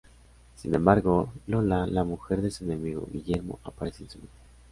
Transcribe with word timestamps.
Sin 0.55 0.73
embargo, 0.73 1.31
"Lola", 1.45 1.85
la 1.85 2.03
mujer 2.03 2.41
de 2.41 2.49
su 2.49 2.63
enemigo 2.63 3.07
"Guillermo" 3.11 3.59
aparece 3.63 4.05
en 4.05 4.09
su 4.09 4.17
vida. 4.17 4.31